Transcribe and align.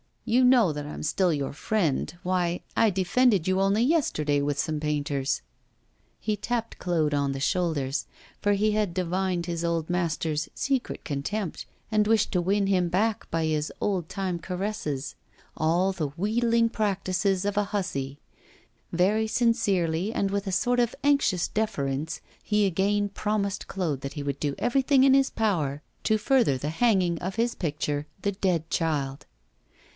You 0.25 0.43
know 0.43 0.71
that 0.73 0.85
I'm 0.85 1.03
still 1.03 1.31
your 1.33 1.51
friend; 1.53 2.17
why, 2.23 2.61
I 2.75 2.89
defended 2.89 3.47
you 3.47 3.59
only 3.61 3.83
yesterday 3.83 4.41
with 4.41 4.57
some 4.57 4.79
painters.' 4.79 5.41
He 6.19 6.35
tapped 6.35 6.79
Claude 6.79 7.13
on 7.13 7.33
the 7.33 7.39
shoulders, 7.39 8.05
for 8.41 8.53
he 8.53 8.71
had 8.71 8.95
divined 8.95 9.45
his 9.45 9.63
old 9.65 9.89
master's 9.91 10.47
secret 10.55 11.03
contempt, 11.03 11.65
and 11.91 12.07
wished 12.07 12.31
to 12.31 12.41
win 12.41 12.67
him 12.67 12.87
back 12.87 13.29
by 13.29 13.45
his 13.45 13.71
old 13.81 14.09
time 14.09 14.39
caresses 14.39 15.15
all 15.57 15.91
the 15.91 16.07
wheedling 16.17 16.69
practices 16.69 17.43
of 17.45 17.57
a 17.57 17.65
hussy. 17.65 18.19
Very 18.91 19.27
sincerely 19.27 20.13
and 20.13 20.31
with 20.31 20.47
a 20.47 20.51
sort 20.53 20.79
of 20.79 20.95
anxious 21.03 21.47
deference 21.47 22.21
he 22.41 22.65
again 22.65 23.09
promised 23.09 23.67
Claude 23.67 24.01
that 24.01 24.13
he 24.13 24.23
would 24.23 24.39
do 24.39 24.55
everything 24.57 25.03
in 25.03 25.13
his 25.13 25.29
power 25.29 25.83
to 26.03 26.17
further 26.17 26.57
the 26.57 26.69
hanging 26.69 27.19
of 27.19 27.35
his 27.35 27.53
picture, 27.53 28.07
'The 28.21 28.31
Dead 28.33 28.67
Child. 28.71 29.27